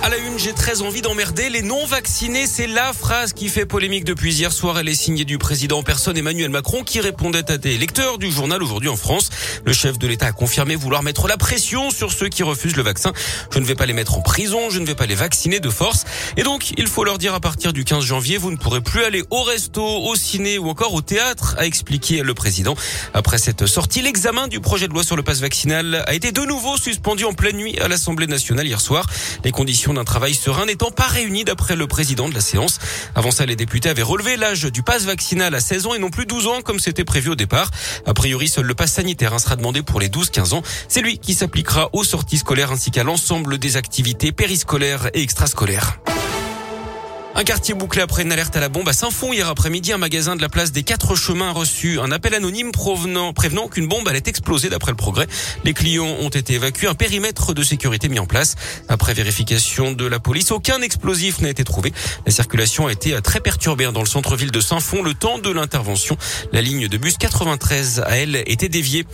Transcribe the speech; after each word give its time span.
À 0.00 0.10
la 0.10 0.16
une, 0.18 0.38
j'ai 0.38 0.52
très 0.52 0.80
envie 0.82 1.02
d'emmerder 1.02 1.50
les 1.50 1.60
non-vaccinés. 1.60 2.46
C'est 2.46 2.68
la 2.68 2.92
phrase 2.92 3.32
qui 3.32 3.48
fait 3.48 3.66
polémique 3.66 4.04
depuis 4.04 4.32
hier 4.32 4.52
soir. 4.52 4.78
Elle 4.78 4.88
est 4.88 4.94
signée 4.94 5.24
du 5.24 5.38
président 5.38 5.78
en 5.78 5.82
personne 5.82 6.16
Emmanuel 6.16 6.50
Macron 6.50 6.84
qui 6.84 7.00
répondait 7.00 7.50
à 7.50 7.58
des 7.58 7.76
lecteurs 7.76 8.16
du 8.16 8.30
journal 8.30 8.62
aujourd'hui 8.62 8.88
en 8.88 8.96
France. 8.96 9.30
Le 9.64 9.72
chef 9.72 9.98
de 9.98 10.06
l'État 10.06 10.26
a 10.26 10.32
confirmé 10.32 10.76
vouloir 10.76 11.02
mettre 11.02 11.26
la 11.26 11.36
pression 11.36 11.90
sur 11.90 12.12
ceux 12.12 12.28
qui 12.28 12.44
refusent 12.44 12.76
le 12.76 12.84
vaccin. 12.84 13.12
Je 13.52 13.58
ne 13.58 13.64
vais 13.64 13.74
pas 13.74 13.86
les 13.86 13.92
mettre 13.92 14.16
en 14.16 14.20
prison, 14.20 14.70
je 14.70 14.78
ne 14.78 14.86
vais 14.86 14.94
pas 14.94 15.06
les 15.06 15.16
vacciner 15.16 15.58
de 15.58 15.68
force. 15.68 16.04
Et 16.36 16.44
donc, 16.44 16.70
il 16.78 16.86
faut 16.86 17.02
leur 17.02 17.18
dire 17.18 17.34
à 17.34 17.40
partir 17.40 17.72
du 17.72 17.84
15 17.84 18.04
janvier, 18.04 18.38
vous 18.38 18.52
ne 18.52 18.56
pourrez 18.56 18.80
plus 18.80 19.02
aller 19.02 19.24
au 19.30 19.42
resto, 19.42 19.84
au 19.84 20.14
ciné 20.14 20.58
ou 20.58 20.68
encore 20.68 20.94
au 20.94 21.02
théâtre, 21.02 21.56
a 21.58 21.66
expliqué 21.66 22.22
le 22.22 22.34
président. 22.34 22.76
Après 23.14 23.38
cette 23.38 23.66
sortie, 23.66 24.00
l'examen 24.00 24.46
du 24.46 24.60
projet 24.60 24.86
de 24.86 24.92
loi 24.92 25.02
sur 25.02 25.16
le 25.16 25.24
passe 25.24 25.40
vaccinal 25.40 26.04
a 26.06 26.14
été 26.14 26.30
de 26.30 26.42
nouveau 26.42 26.76
suspendu 26.76 27.24
en 27.24 27.32
pleine 27.32 27.56
nuit 27.56 27.78
à 27.80 27.88
l'Assemblée 27.88 28.28
nationale 28.28 28.66
hier 28.66 28.80
soir. 28.80 29.06
Les 29.44 29.50
conditions 29.50 29.87
d'un 29.94 30.04
travail 30.04 30.34
serein 30.34 30.66
n'étant 30.66 30.90
pas 30.90 31.06
réuni 31.06 31.44
d'après 31.44 31.76
le 31.76 31.86
président 31.86 32.28
de 32.28 32.34
la 32.34 32.40
séance. 32.40 32.78
Avant 33.14 33.30
ça, 33.30 33.46
les 33.46 33.56
députés 33.56 33.88
avaient 33.88 34.02
relevé 34.02 34.36
l'âge 34.36 34.64
du 34.64 34.82
pass 34.82 35.04
vaccinal 35.04 35.54
à 35.54 35.60
16 35.60 35.86
ans 35.86 35.94
et 35.94 35.98
non 35.98 36.10
plus 36.10 36.26
12 36.26 36.46
ans 36.46 36.62
comme 36.62 36.78
c'était 36.78 37.04
prévu 37.04 37.30
au 37.30 37.34
départ. 37.34 37.70
A 38.06 38.14
priori, 38.14 38.48
seul 38.48 38.66
le 38.66 38.74
pass 38.74 38.92
sanitaire 38.92 39.34
hein, 39.34 39.38
sera 39.38 39.56
demandé 39.56 39.82
pour 39.82 40.00
les 40.00 40.08
12-15 40.08 40.54
ans. 40.54 40.62
C'est 40.88 41.02
lui 41.02 41.18
qui 41.18 41.34
s'appliquera 41.34 41.90
aux 41.92 42.04
sorties 42.04 42.38
scolaires 42.38 42.72
ainsi 42.72 42.90
qu'à 42.90 43.04
l'ensemble 43.04 43.58
des 43.58 43.76
activités 43.76 44.32
périscolaires 44.32 45.10
et 45.14 45.22
extrascolaires. 45.22 45.98
Un 47.38 47.44
quartier 47.44 47.72
bouclé 47.72 48.02
après 48.02 48.22
une 48.22 48.32
alerte 48.32 48.56
à 48.56 48.60
la 48.60 48.68
bombe 48.68 48.88
à 48.88 48.92
Saint-Fond 48.92 49.32
hier 49.32 49.48
après-midi. 49.48 49.92
Un 49.92 49.98
magasin 49.98 50.34
de 50.34 50.42
la 50.42 50.48
place 50.48 50.72
des 50.72 50.82
Quatre 50.82 51.14
Chemins 51.14 51.50
a 51.50 51.52
reçu 51.52 52.00
un 52.00 52.10
appel 52.10 52.34
anonyme 52.34 52.72
provenant, 52.72 53.32
prévenant 53.32 53.68
qu'une 53.68 53.86
bombe 53.86 54.08
allait 54.08 54.24
exploser 54.26 54.68
d'après 54.70 54.90
le 54.90 54.96
progrès. 54.96 55.28
Les 55.62 55.72
clients 55.72 56.16
ont 56.18 56.30
été 56.30 56.54
évacués. 56.54 56.88
Un 56.88 56.96
périmètre 56.96 57.54
de 57.54 57.62
sécurité 57.62 58.08
mis 58.08 58.18
en 58.18 58.26
place. 58.26 58.56
Après 58.88 59.14
vérification 59.14 59.92
de 59.92 60.04
la 60.04 60.18
police, 60.18 60.50
aucun 60.50 60.82
explosif 60.82 61.40
n'a 61.40 61.48
été 61.48 61.62
trouvé. 61.62 61.92
La 62.26 62.32
circulation 62.32 62.88
a 62.88 62.92
été 62.92 63.16
très 63.22 63.38
perturbée 63.38 63.88
dans 63.92 64.00
le 64.00 64.06
centre-ville 64.06 64.50
de 64.50 64.60
Saint-Fond. 64.60 65.04
Le 65.04 65.14
temps 65.14 65.38
de 65.38 65.50
l'intervention, 65.50 66.16
la 66.50 66.60
ligne 66.60 66.88
de 66.88 66.96
bus 66.96 67.18
93 67.18 68.00
à 68.04 68.16
elle 68.16 68.42
était 68.46 68.68
déviée. 68.68 69.06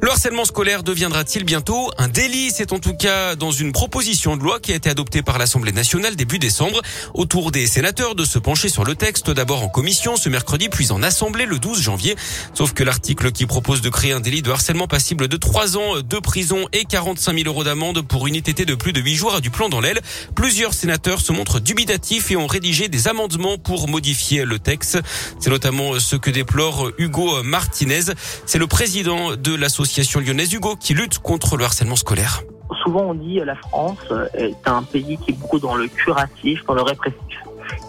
Le 0.00 0.08
harcèlement 0.08 0.46
scolaire 0.46 0.82
deviendra-t-il 0.82 1.44
bientôt 1.44 1.90
un 1.98 2.08
délit? 2.08 2.52
C'est 2.54 2.72
en 2.72 2.78
tout 2.78 2.94
cas 2.94 3.34
dans 3.36 3.50
une 3.50 3.72
proposition 3.72 4.38
de 4.38 4.42
loi 4.42 4.60
qui 4.60 4.72
a 4.72 4.76
été 4.76 4.88
adoptée 4.88 5.20
par 5.20 5.36
l'Assemblée 5.36 5.72
nationale 5.72 6.16
début 6.16 6.38
décembre 6.38 6.80
autour 7.12 7.52
des 7.52 7.65
sénateurs 7.66 8.14
de 8.14 8.24
se 8.24 8.38
pencher 8.38 8.68
sur 8.68 8.84
le 8.84 8.94
texte 8.94 9.30
d'abord 9.30 9.62
en 9.62 9.68
commission 9.68 10.16
ce 10.16 10.28
mercredi 10.28 10.68
puis 10.68 10.92
en 10.92 11.02
assemblée 11.02 11.46
le 11.46 11.58
12 11.58 11.80
janvier. 11.80 12.16
Sauf 12.54 12.72
que 12.72 12.84
l'article 12.84 13.32
qui 13.32 13.46
propose 13.46 13.80
de 13.80 13.88
créer 13.88 14.12
un 14.12 14.20
délit 14.20 14.42
de 14.42 14.50
harcèlement 14.50 14.86
passible 14.86 15.28
de 15.28 15.36
3 15.36 15.76
ans 15.76 16.00
de 16.00 16.18
prison 16.18 16.66
et 16.72 16.84
45 16.84 17.36
000 17.36 17.48
euros 17.48 17.64
d'amende 17.64 18.02
pour 18.02 18.26
une 18.26 18.34
ITT 18.34 18.64
de 18.66 18.74
plus 18.74 18.92
de 18.92 19.00
8 19.00 19.14
jours 19.14 19.34
a 19.34 19.40
du 19.40 19.50
plan 19.50 19.68
dans 19.68 19.80
l'aile. 19.80 20.00
Plusieurs 20.34 20.74
sénateurs 20.74 21.20
se 21.20 21.32
montrent 21.32 21.60
dubitatifs 21.60 22.30
et 22.30 22.36
ont 22.36 22.46
rédigé 22.46 22.88
des 22.88 23.08
amendements 23.08 23.58
pour 23.58 23.88
modifier 23.88 24.44
le 24.44 24.58
texte. 24.58 24.98
C'est 25.38 25.50
notamment 25.50 25.98
ce 25.98 26.16
que 26.16 26.30
déplore 26.30 26.90
Hugo 26.98 27.42
Martinez. 27.42 28.12
C'est 28.46 28.58
le 28.58 28.66
président 28.66 29.36
de 29.36 29.54
l'association 29.54 30.20
lyonnaise 30.20 30.52
Hugo 30.52 30.76
qui 30.76 30.94
lutte 30.94 31.18
contre 31.18 31.56
le 31.56 31.64
harcèlement 31.64 31.96
scolaire 31.96 32.42
souvent 32.82 33.02
on 33.02 33.14
dit 33.14 33.40
la 33.44 33.56
France 33.56 34.12
est 34.34 34.68
un 34.68 34.82
pays 34.84 35.18
qui 35.18 35.32
est 35.32 35.34
beaucoup 35.34 35.58
dans 35.58 35.74
le 35.74 35.88
curatif, 35.88 36.64
dans 36.66 36.74
le 36.74 36.82
répressif 36.82 37.16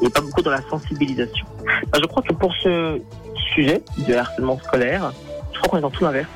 et 0.02 0.10
pas 0.10 0.22
beaucoup 0.22 0.42
dans 0.42 0.52
la 0.52 0.62
sensibilisation. 0.70 1.46
je 1.94 2.06
crois 2.06 2.24
que 2.24 2.34
pour 2.34 2.54
ce 2.56 3.00
sujet 3.54 3.84
du 3.98 4.14
harcèlement 4.14 4.60
scolaire, 4.60 5.12
je 5.54 5.60
crois 5.60 5.72
qu'on 5.72 5.78
est 5.78 5.82
dans 5.82 5.90
tout 5.90 6.04
l'inverse. 6.04 6.30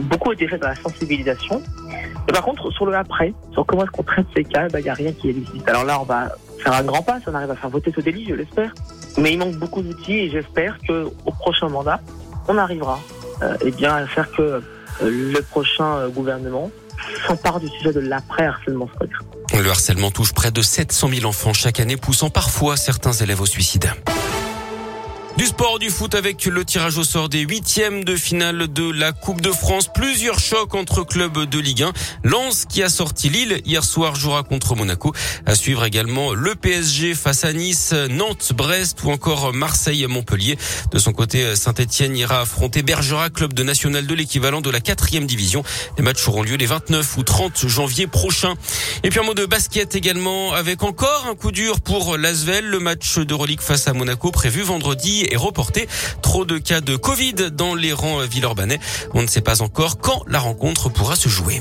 Beaucoup 0.00 0.30
a 0.30 0.34
été 0.34 0.48
fait 0.48 0.58
dans 0.58 0.68
la 0.68 0.74
sensibilisation. 0.74 1.62
Et 2.28 2.32
par 2.32 2.42
contre, 2.42 2.70
sur 2.72 2.86
le 2.86 2.94
après, 2.94 3.32
sur 3.52 3.64
comment 3.64 3.84
est-ce 3.84 3.92
qu'on 3.92 4.02
traite 4.02 4.26
ces 4.34 4.42
cas, 4.42 4.66
il 4.66 4.72
bah, 4.72 4.80
n'y 4.80 4.88
a 4.88 4.94
rien 4.94 5.12
qui 5.12 5.30
existe. 5.30 5.68
Alors 5.68 5.84
là, 5.84 6.00
on 6.00 6.04
va 6.04 6.28
faire 6.58 6.72
un 6.72 6.82
grand 6.82 7.02
pas, 7.02 7.20
si 7.20 7.28
on 7.28 7.34
arrive 7.34 7.50
à 7.50 7.56
faire 7.56 7.70
voter 7.70 7.92
ce 7.94 8.00
délit, 8.00 8.26
je 8.28 8.34
l'espère. 8.34 8.74
Mais 9.18 9.32
il 9.32 9.38
manque 9.38 9.56
beaucoup 9.56 9.82
d'outils 9.82 10.18
et 10.18 10.30
j'espère 10.30 10.76
qu'au 10.86 11.10
prochain 11.38 11.68
mandat, 11.68 12.00
on 12.48 12.58
arrivera 12.58 12.98
euh, 13.42 13.56
eh 13.64 13.70
bien, 13.70 13.94
à 13.94 14.06
faire 14.06 14.30
que 14.32 14.42
euh, 14.42 14.60
le 15.02 15.40
prochain 15.40 15.96
euh, 15.96 16.08
gouvernement 16.08 16.70
s'empare 17.26 17.60
du 17.60 17.68
sujet 17.68 17.92
de 17.92 18.00
l'après-harcèlement 18.00 18.88
scolaire. 18.94 19.22
Le 19.58 19.70
harcèlement 19.70 20.10
touche 20.10 20.32
près 20.32 20.50
de 20.50 20.60
700 20.60 21.08
000 21.08 21.24
enfants 21.24 21.54
chaque 21.54 21.80
année, 21.80 21.96
poussant 21.96 22.28
parfois 22.28 22.76
certains 22.76 23.12
élèves 23.12 23.40
au 23.40 23.46
suicide. 23.46 23.90
Du 25.36 25.44
sport, 25.44 25.78
du 25.78 25.90
foot 25.90 26.14
avec 26.14 26.46
le 26.46 26.64
tirage 26.64 26.96
au 26.96 27.04
sort 27.04 27.28
des 27.28 27.40
huitièmes 27.40 28.04
de 28.04 28.16
finale 28.16 28.72
de 28.72 28.90
la 28.90 29.12
Coupe 29.12 29.42
de 29.42 29.50
France. 29.52 29.90
Plusieurs 29.94 30.38
chocs 30.38 30.74
entre 30.74 31.04
clubs 31.04 31.44
de 31.44 31.58
Ligue 31.58 31.82
1. 31.82 31.92
Lens 32.24 32.64
qui 32.66 32.82
a 32.82 32.88
sorti 32.88 33.28
Lille 33.28 33.60
hier 33.66 33.84
soir 33.84 34.16
jouera 34.16 34.44
contre 34.44 34.74
Monaco. 34.74 35.12
À 35.44 35.54
suivre 35.54 35.84
également 35.84 36.32
le 36.32 36.54
PSG 36.54 37.14
face 37.14 37.44
à 37.44 37.52
Nice, 37.52 37.92
Nantes, 38.08 38.52
Brest 38.54 39.04
ou 39.04 39.10
encore 39.10 39.52
Marseille, 39.52 40.06
Montpellier. 40.06 40.56
De 40.92 40.98
son 40.98 41.12
côté, 41.12 41.54
Saint-Etienne 41.54 42.16
ira 42.16 42.40
affronter 42.40 42.82
Bergerac, 42.82 43.34
club 43.34 43.52
de 43.52 43.62
national 43.62 44.06
de 44.06 44.14
l'équivalent 44.14 44.62
de 44.62 44.70
la 44.70 44.80
quatrième 44.80 45.26
division. 45.26 45.62
Les 45.98 46.02
matchs 46.02 46.26
auront 46.28 46.44
lieu 46.44 46.56
les 46.56 46.66
29 46.66 47.14
ou 47.18 47.22
30 47.24 47.68
janvier 47.68 48.06
prochains. 48.06 48.54
Et 49.02 49.10
puis 49.10 49.20
un 49.20 49.24
mot 49.24 49.34
de 49.34 49.44
basket 49.44 49.96
également 49.96 50.54
avec 50.54 50.82
encore 50.82 51.26
un 51.30 51.34
coup 51.34 51.52
dur 51.52 51.82
pour 51.82 52.16
l'Asvel. 52.16 52.64
Le 52.64 52.78
match 52.78 53.18
de 53.18 53.34
relique 53.34 53.60
face 53.60 53.86
à 53.86 53.92
Monaco 53.92 54.30
prévu 54.30 54.62
vendredi 54.62 55.25
est 55.32 55.36
reporté. 55.36 55.88
Trop 56.22 56.44
de 56.44 56.58
cas 56.58 56.80
de 56.80 56.96
Covid 56.96 57.50
dans 57.52 57.74
les 57.74 57.92
rangs 57.92 58.20
villeurbanais. 58.20 58.80
On 59.14 59.22
ne 59.22 59.26
sait 59.26 59.40
pas 59.40 59.62
encore 59.62 59.98
quand 59.98 60.22
la 60.26 60.38
rencontre 60.38 60.88
pourra 60.88 61.16
se 61.16 61.28
jouer. 61.28 61.60